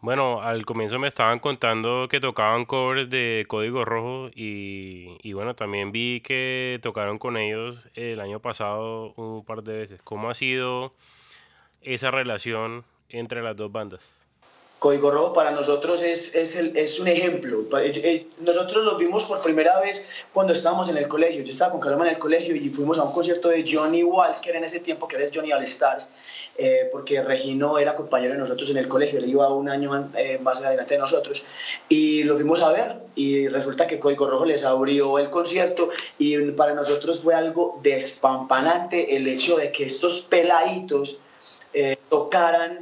[0.00, 5.56] Bueno, al comienzo me estaban contando que tocaban covers de Código Rojo y, y, bueno,
[5.56, 10.00] también vi que tocaron con ellos el año pasado un par de veces.
[10.04, 10.92] ¿Cómo ha sido
[11.86, 14.00] esa relación entre las dos bandas?
[14.78, 17.60] Código Rojo para nosotros es, es, el, es, un ejemplo.
[17.80, 21.42] Eh, eh, nosotros lo vimos por primera vez cuando estábamos en el colegio.
[21.42, 24.54] Yo estaba con Carlos en el colegio y fuimos a un concierto de Johnny Walker
[24.54, 26.10] en ese tiempo, que era Johnny All Stars,
[26.58, 29.18] eh, porque Regino era compañero de nosotros en el colegio.
[29.18, 29.90] Él iba un año
[30.42, 31.46] más adelante de nosotros.
[31.88, 36.36] Y lo fuimos a ver y resulta que Código Rojo les abrió el concierto y
[36.52, 41.22] para nosotros fue algo despampanante el hecho de que estos peladitos
[41.78, 42.80] eh, tocaran,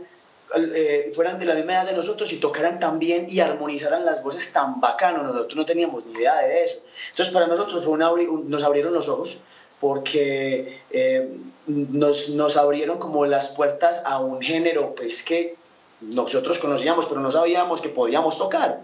[0.54, 4.52] eh, fueran de la misma edad de nosotros y tocaran también y armonizaran las voces
[4.52, 5.24] tan bacano.
[5.24, 6.82] Nosotros no teníamos ni idea de eso.
[7.10, 9.46] Entonces para nosotros fue nos abrieron los ojos
[9.80, 11.28] porque eh,
[11.66, 15.56] nos, nos, abrieron como las puertas a un género pues que
[16.00, 18.80] nosotros conocíamos pero no sabíamos que podíamos tocar.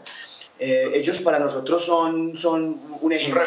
[0.59, 3.45] ellos para nosotros son, son un ejemplo,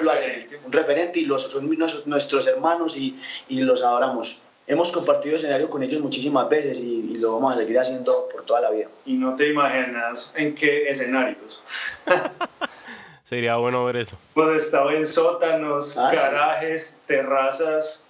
[0.66, 1.70] un referente, y los, son
[2.06, 7.34] nuestros hermanos y, y los adoramos hemos compartido escenario con ellos muchísimas veces y, lo
[7.34, 8.88] vamos a seguir haciendo por toda la vida.
[9.06, 11.64] Y no te imaginas en qué escenarios.
[13.24, 14.18] Sería bueno ver eso.
[14.36, 18.08] Hemos estado en sótanos, ah, garajes, terrazas.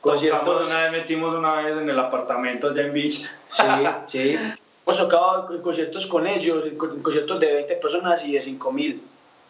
[0.00, 0.68] Conciertos.
[0.68, 3.26] una vez, metimos una vez en el apartamento allá en Beach.
[3.48, 3.62] Sí,
[4.04, 4.38] sí.
[4.86, 9.02] Hemos tocado conciertos con ellos, conciertos de 20 personas y de 5 mil.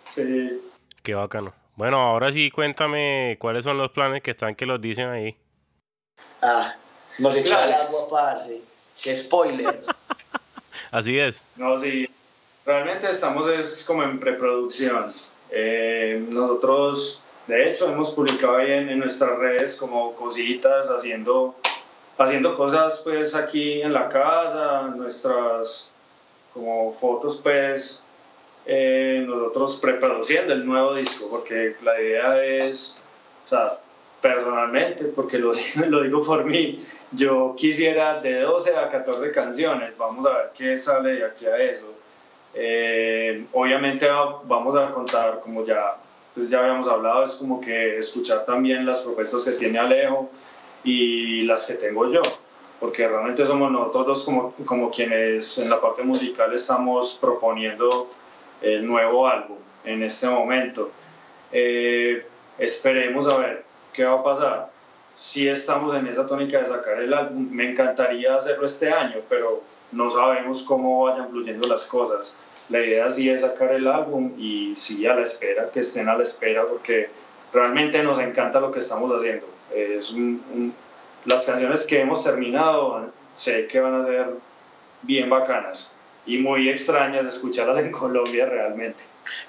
[0.05, 0.63] Sí.
[1.03, 1.53] Qué bacano.
[1.75, 5.37] Bueno, ahora sí cuéntame cuáles son los planes que están que los dicen ahí.
[6.49, 6.77] Ah,
[7.19, 8.63] nos echó el agua, parce.
[9.03, 9.83] Qué spoiler.
[10.93, 11.41] Así es.
[11.57, 12.09] No, sí.
[12.65, 15.13] Realmente estamos es como en preproducción.
[15.51, 21.57] Eh, nosotros, de hecho, hemos publicado ahí en, nuestras redes como cositas, haciendo,
[22.17, 25.91] haciendo cosas pues aquí en la casa, nuestras
[26.55, 28.03] como fotos pues
[28.67, 33.03] eh, nosotros preproduciendo el nuevo disco, porque la idea es,
[33.45, 33.79] o sea,
[34.21, 35.53] personalmente, porque lo,
[35.89, 40.77] lo digo por mí, yo quisiera de 12 a 14 canciones, vamos a ver qué
[40.77, 41.87] sale de aquí a eso.
[42.55, 44.09] Eh, obviamente
[44.45, 45.97] vamos a contar, como ya,
[46.35, 50.31] pues ya habíamos hablado, es como que escuchar también las propuestas que tiene Alejo
[50.83, 52.23] y las que tengo yo,
[52.81, 58.09] porque realmente somos nosotros como, como quienes en la parte musical estamos proponiendo
[58.63, 60.91] el nuevo álbum en este momento.
[61.53, 62.27] Eh,
[62.59, 63.66] esperemos a ver
[63.97, 64.69] ¿qué va a pasar?
[65.15, 69.63] Si estamos en esa tónica de sacar el álbum, me encantaría hacerlo este año, pero
[69.93, 72.37] no sabemos cómo vayan fluyendo las cosas.
[72.69, 76.15] La idea sí es sacar el álbum y sí a la espera, que estén a
[76.15, 77.09] la espera, porque
[77.53, 79.47] realmente nos encanta lo que estamos haciendo.
[79.75, 80.15] Es
[81.25, 84.27] las canciones que hemos terminado sé que van a ser
[85.03, 85.93] bien bacanas
[86.27, 89.05] y muy extrañas escucharlas en Colombia realmente.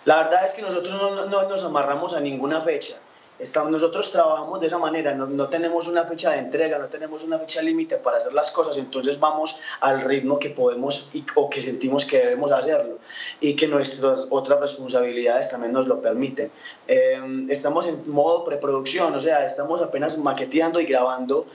[0.05, 3.01] La verdad es que nosotros no, no nos amarramos a ninguna fecha
[3.39, 7.23] Estamos, nosotros trabajamos de esa manera, no, no, tenemos una fecha de entrega, no tenemos
[7.23, 11.49] una fecha límite para hacer las cosas, entonces vamos al ritmo que podemos y, o
[11.49, 12.97] que sentimos que debemos hacerlo
[13.39, 16.51] y que nuestras otras responsabilidades también nos lo permiten.
[16.87, 21.45] Eh, estamos en modo preproducción, o sea, estamos apenas maqueteando y grabando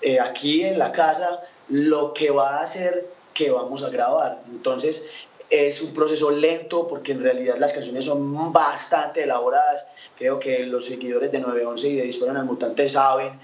[0.00, 4.42] eh, aquí en la casa lo que va a hacer que vamos a grabar.
[4.50, 5.06] Entonces,
[5.52, 9.86] es un proceso lento porque en realidad las canciones son bastante elaboradas.
[10.16, 13.38] Creo que los seguidores de 911 y de Disparan al Mutante saben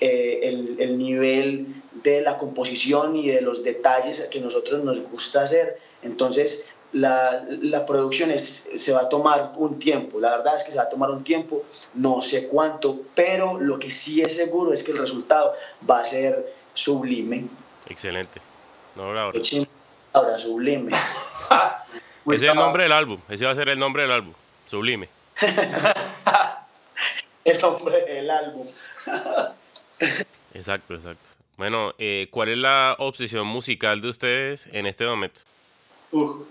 [0.00, 1.66] eh, el, el, nivel
[2.02, 5.78] de la composición y de los detalles que nosotros nos gusta hacer.
[6.02, 10.18] Entonces, la, la producción es, se va a tomar un tiempo.
[10.18, 11.62] La verdad es que se va a tomar un tiempo,
[11.94, 15.52] no sé cuánto, pero lo que sí es seguro es que el resultado
[15.88, 17.46] va a ser sublime.
[17.86, 18.40] Excelente.
[18.96, 19.38] No, ahora.
[20.12, 20.92] Ahora, sublime.
[22.26, 23.20] Ese es el nombre del álbum.
[23.28, 24.32] Ese va a ser el nombre del álbum.
[24.66, 25.08] Sublime.
[27.44, 28.66] el nombre del álbum.
[30.54, 31.26] exacto, exacto.
[31.56, 35.40] Bueno, eh, ¿cuál es la obsesión musical de ustedes en este momento?
[36.12, 36.46] Uf.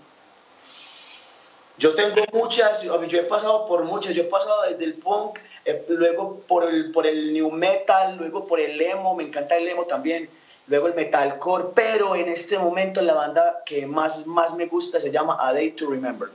[1.78, 5.84] Yo tengo muchas, yo he pasado por muchas, yo he pasado desde el punk, eh,
[5.88, 9.86] luego por el, por el new metal, luego por el emo, me encanta el emo
[9.86, 10.28] también,
[10.68, 15.10] luego el metalcore, pero en este momento la banda que más, más me gusta se
[15.10, 16.28] llama A Day to Remember.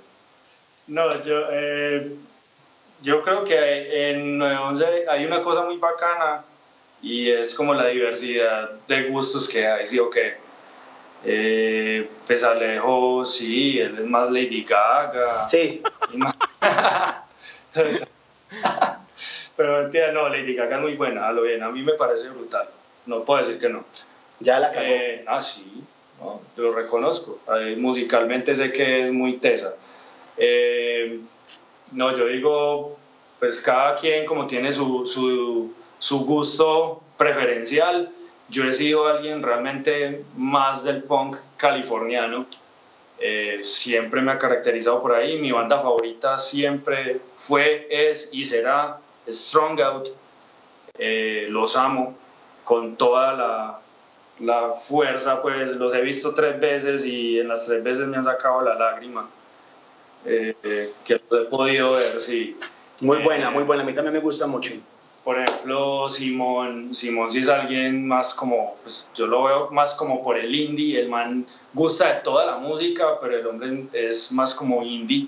[0.87, 2.11] No, yo, eh,
[3.01, 6.43] yo creo que en 911 hay una cosa muy bacana
[7.01, 10.37] y es como la diversidad de gustos que hay, ¿sí o qué?
[11.25, 15.45] Eh, pues Alejo, sí, él es más Lady Gaga.
[15.45, 15.81] Sí.
[19.57, 22.29] Pero mentira, no, Lady Gaga es muy buena, a lo bien, a mí me parece
[22.29, 22.67] brutal,
[23.07, 23.83] no puedo decir que no.
[24.39, 24.85] Ya la cagó.
[24.85, 25.65] Eh, ah, sí,
[26.55, 27.39] lo reconozco.
[27.77, 29.73] Musicalmente sé que es muy tesa.
[30.37, 31.19] Eh,
[31.91, 32.97] no, yo digo,
[33.39, 38.11] pues cada quien como tiene su, su, su gusto preferencial.
[38.49, 42.45] Yo he sido alguien realmente más del punk californiano.
[43.19, 45.39] Eh, siempre me ha caracterizado por ahí.
[45.39, 50.09] Mi banda favorita siempre fue, es y será Strong Out.
[51.49, 52.15] Los amo
[52.63, 53.79] con toda la,
[54.39, 58.23] la fuerza, pues los he visto tres veces y en las tres veces me han
[58.23, 59.29] sacado la lágrima.
[60.25, 62.57] Eh, que los he podido ver, sí.
[63.01, 64.73] Muy buena, muy buena, a mí también me gusta mucho.
[65.23, 70.23] Por ejemplo, Simón, Simón sí es alguien más como, pues yo lo veo más como
[70.23, 74.53] por el indie, el man gusta de toda la música, pero el hombre es más
[74.53, 75.27] como indie,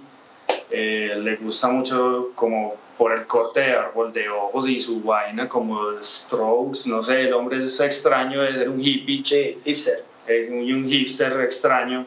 [0.71, 5.47] eh, le gusta mucho como por el corte de árbol de ojos y su vaina
[5.47, 9.23] como Strokes, no sé, el hombre es extraño de ser un hippie.
[9.23, 10.03] Sí, hipster.
[10.27, 12.05] Y un hipster extraño.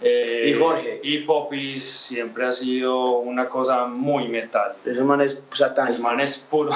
[0.00, 1.00] Eh, y Jorge.
[1.02, 4.76] Y Popis siempre ha sido una cosa muy metal.
[4.86, 5.92] Ese man es satán.
[5.92, 6.72] El man es puro.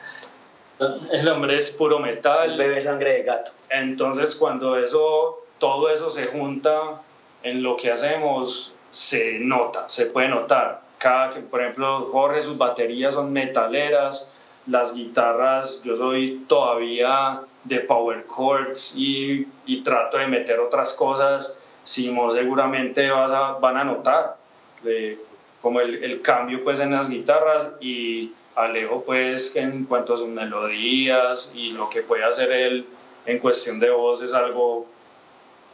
[1.12, 2.52] el hombre es puro metal.
[2.52, 3.52] El bebe sangre de gato.
[3.68, 7.02] Entonces, cuando eso, todo eso se junta
[7.42, 10.88] en lo que hacemos, se nota, se puede notar.
[11.00, 14.36] Cada que, por ejemplo, Jorge, sus baterías son metaleras,
[14.66, 21.70] las guitarras, yo soy todavía de power chords y, y trato de meter otras cosas
[21.84, 24.36] Simón seguramente vas a, van a notar
[24.82, 25.18] de,
[25.60, 30.28] como el, el, cambio pues en las guitarras y Alejo pues en cuanto a sus
[30.28, 32.86] melodías y lo que puede hacer él
[33.26, 34.86] en cuestión de voz es algo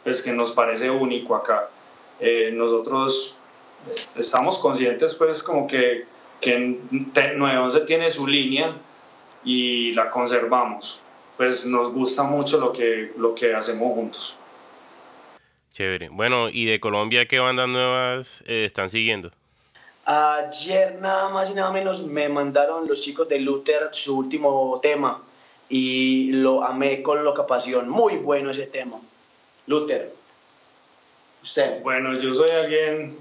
[0.04, 1.68] pues que nos parece único acá.
[2.20, 3.36] Eh, nosotros
[4.16, 6.04] estamos conscientes pues como que,
[6.40, 8.74] que 911 tiene su línea
[9.44, 11.02] y la conservamos.
[11.36, 14.38] Pues nos gusta mucho lo que, lo que hacemos juntos.
[15.74, 16.08] Chévere.
[16.08, 19.30] Bueno, ¿y de Colombia qué bandas nuevas eh, están siguiendo?
[20.06, 25.20] Ayer nada más y nada menos me mandaron los chicos de Luther su último tema
[25.68, 27.88] y lo amé con loca pasión.
[27.88, 28.98] Muy bueno ese tema.
[29.66, 30.12] Luther.
[31.42, 31.82] Usted.
[31.82, 33.16] Bueno, yo soy alguien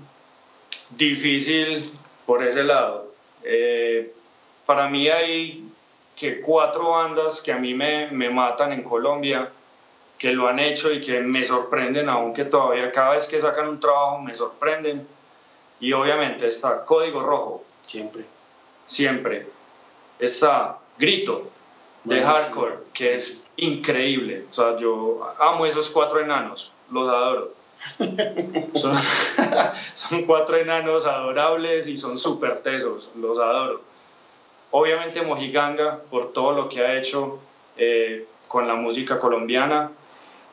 [0.91, 1.91] difícil
[2.25, 3.11] por ese lado.
[3.43, 4.11] Eh,
[4.65, 5.63] para mí hay
[6.15, 9.49] que cuatro bandas que a mí me, me matan en Colombia
[10.17, 13.79] que lo han hecho y que me sorprenden, aunque todavía cada vez que sacan un
[13.79, 15.05] trabajo me sorprenden.
[15.79, 17.63] Y obviamente está Código Rojo.
[17.85, 18.23] Siempre.
[18.85, 19.45] Siempre.
[20.19, 21.49] Está Grito
[22.05, 24.45] de Hardcore, que es increíble.
[24.49, 27.51] O sea, yo amo esos cuatro enanos, los adoro.
[28.75, 28.95] Son,
[29.93, 33.81] son, cuatro enanos adorables y son súper tesos, los adoro.
[34.71, 37.39] Obviamente Mojiganga, por todo lo que ha hecho
[37.77, 39.91] eh, con la música colombiana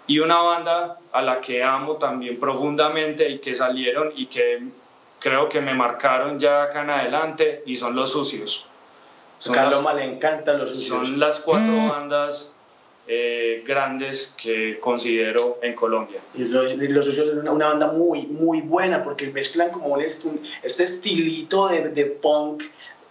[0.07, 4.63] y una banda a la que amo también profundamente y que salieron y que
[5.19, 8.69] creo que me marcaron ya acá en adelante y son Los Sucios.
[9.39, 11.09] Son Caloma le encantan los sucios.
[11.09, 12.55] Son las cuatro bandas
[13.09, 16.21] eh, grandes que considero en Colombia.
[16.35, 20.31] Y los, los Sucios es una, banda muy, muy buena porque mezclan como este,
[20.63, 22.63] este estilito de, de punk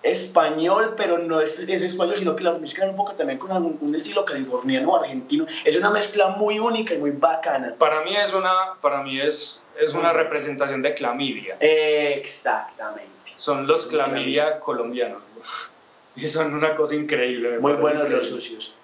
[0.04, 3.96] español, pero no es, es, español, sino que la mezclan un poco también con un,
[3.96, 5.46] estilo californiano o argentino.
[5.66, 7.76] Es una mezcla muy única y muy bacana.
[7.78, 11.58] Para mí es una, para mí es, es una representación de clamidia.
[11.60, 13.12] Exactamente.
[13.38, 15.26] Son los clamidia, colombianos.
[16.14, 17.58] Y son una cosa increíble.
[17.60, 18.81] Muy buenos los sucios.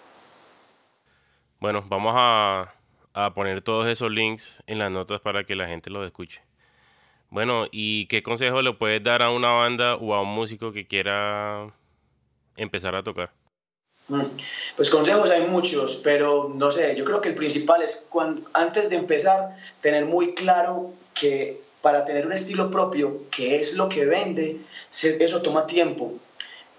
[1.60, 2.74] Bueno, vamos a,
[3.14, 6.41] a poner todos esos links en las notas para que la gente los escuche.
[7.30, 10.88] Bueno, ¿y qué consejo le puedes dar a una banda o a un músico que
[10.88, 11.74] quiera
[12.55, 13.32] empezar a tocar?
[14.08, 14.24] Mm,
[14.76, 18.89] pues consejos hay muchos, pero no sé, yo creo que el principal es cuando, antes
[18.89, 19.49] de empezar
[19.82, 24.58] tener muy claro que para tener un estilo propio, que es lo que vende,
[24.91, 26.14] eso toma tiempo.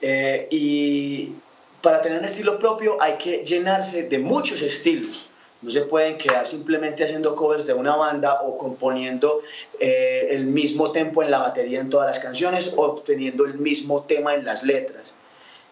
[0.00, 1.34] Eh, y
[1.82, 5.30] para tener un estilo propio hay que llenarse de muchos estilos.
[5.60, 9.40] No se pueden quedar simplemente haciendo covers de una banda o componiendo
[9.80, 14.02] eh, el mismo tempo en la batería en todas las canciones o obteniendo el mismo
[14.02, 15.14] tema en las letras.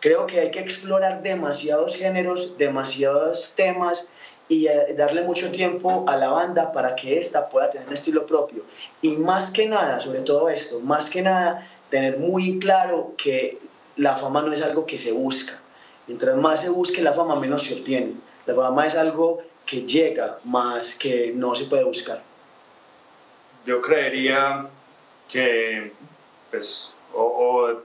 [0.00, 4.08] Creo que hay que explorar demasiados géneros, demasiados temas
[4.48, 8.26] y eh, darle mucho tiempo a la banda para que ésta pueda tener un estilo
[8.26, 8.64] propio.
[9.02, 13.58] Y más que nada, sobre todo esto, más que nada, tener muy claro que
[13.96, 15.62] la fama no es algo que se busca.
[16.06, 18.14] Mientras más se busque la fama, menos se obtiene.
[18.46, 22.22] La fama es algo que llega más que no se puede buscar?
[23.66, 24.66] Yo creería
[25.28, 25.92] que,
[26.50, 27.80] pues, o,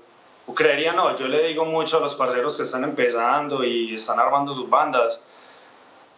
[0.53, 4.53] creería no, yo le digo mucho a los parceros que están empezando y están armando
[4.53, 5.23] sus bandas,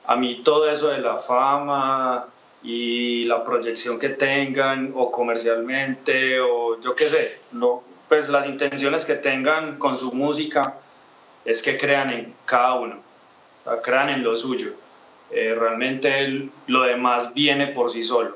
[0.05, 2.27] a mí todo eso de la fama
[2.61, 9.05] y la proyección que tengan o comercialmente o yo qué sé, no, pues las intenciones
[9.05, 10.75] que tengan con su música
[11.45, 12.99] es que crean en cada uno,
[13.83, 14.73] crean en lo suyo
[15.35, 18.35] eh, realmente lo demás viene por sí solo.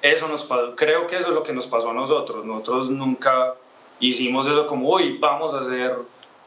[0.00, 2.44] Eso nos creo que eso es lo que nos pasó a nosotros.
[2.44, 3.54] Nosotros nunca
[3.98, 5.96] hicimos eso como, uy, vamos a hacer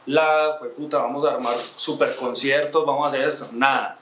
[0.06, 3.48] la, puta, vamos a armar super conciertos, vamos a hacer esto.
[3.52, 3.98] Nada.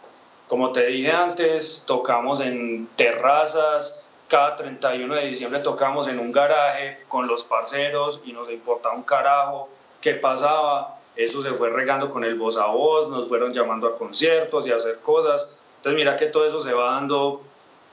[0.47, 6.99] Como te dije antes, tocamos en terrazas, cada 31 de diciembre tocamos en un garaje
[7.09, 9.69] con los parceros y nos importaba un carajo
[10.01, 10.97] qué pasaba.
[11.19, 14.73] Eso se fue regando con el voz a voz, nos fueron llamando a conciertos y
[14.73, 15.59] a hacer cosas.
[15.79, 17.43] Entonces mira que todo eso se va dando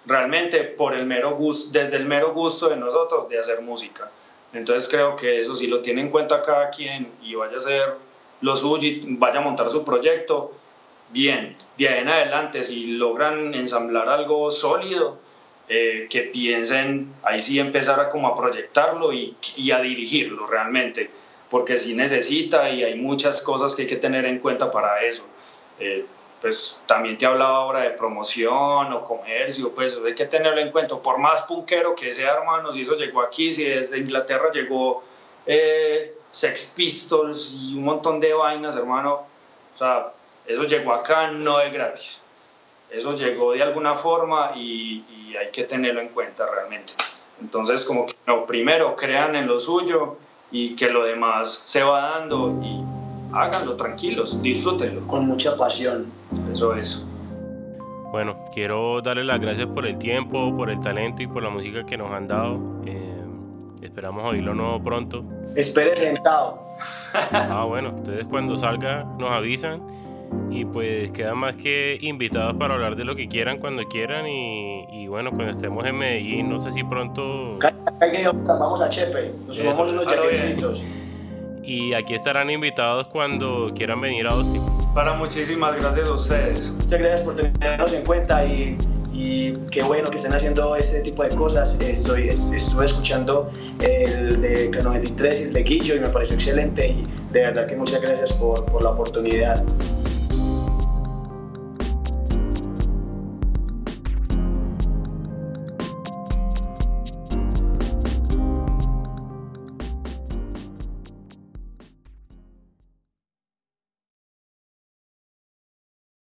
[0.05, 4.09] realmente por el mero gusto, desde el mero gusto de nosotros de hacer música.
[4.53, 7.95] Entonces creo que eso sí lo tiene en cuenta cada quien y vaya a hacer
[8.41, 10.53] lo suyo y vaya a montar su proyecto,
[11.09, 15.17] bien, de ahí en adelante, si logran ensamblar algo sólido,
[15.67, 19.35] eh, que piensen ahí sí empezar a como a proyectarlo y,
[19.71, 21.09] a dirigirlo realmente,
[21.55, 25.23] porque sí necesita y hay muchas cosas que hay que tener en cuenta para eso.
[25.79, 26.05] Eh,
[26.41, 30.97] pues también te hablaba ahora de promoción o comercio, pues hay que tenerlo en cuenta,
[30.97, 35.01] por más punkero que sea, hermano, si eso llegó aquí, si desde Inglaterra llegó
[35.45, 40.11] eh, Sex Pistols y un montón de vainas, hermano, o sea,
[40.45, 42.21] eso llegó acá no es gratis,
[42.91, 46.91] eso llegó de alguna forma y, y hay que tenerlo en cuenta realmente.
[47.39, 50.17] Entonces, como que no, primero crean en lo suyo
[50.51, 52.83] y que lo demás se va dando y
[53.33, 55.05] háganlo tranquilos, disfrútenlo.
[55.07, 56.05] Con mucha pasión.
[56.51, 57.07] Eso es.
[58.11, 61.85] Bueno, quiero darle las gracias por el tiempo, por el talento y por la música
[61.85, 62.59] que nos han dado.
[62.85, 63.23] Eh,
[63.81, 65.25] esperamos oírlo nuevo pronto.
[65.55, 66.61] Espere sentado.
[67.31, 69.81] Ah, bueno, ustedes cuando salga nos avisan
[70.49, 75.07] y pues quedan más que invitados para hablar de lo que quieran cuando quieran y,
[75.07, 77.59] bueno, cuando estemos en Medellín, no sé si pronto...
[77.59, 80.83] Vamos a Chepe, nos tomamos unos chepecitos
[81.65, 84.61] y aquí estarán invitados cuando quieran venir a Austin.
[84.93, 86.69] Para muchísimas gracias a ustedes.
[86.69, 88.77] Muchas gracias por tenernos en cuenta y,
[89.13, 91.79] y qué bueno que estén haciendo este tipo de cosas.
[91.81, 93.49] Estoy, estuve escuchando
[93.79, 97.75] el de K93 y el de Guillo y me pareció excelente y de verdad que
[97.75, 99.63] muchas gracias por, por la oportunidad.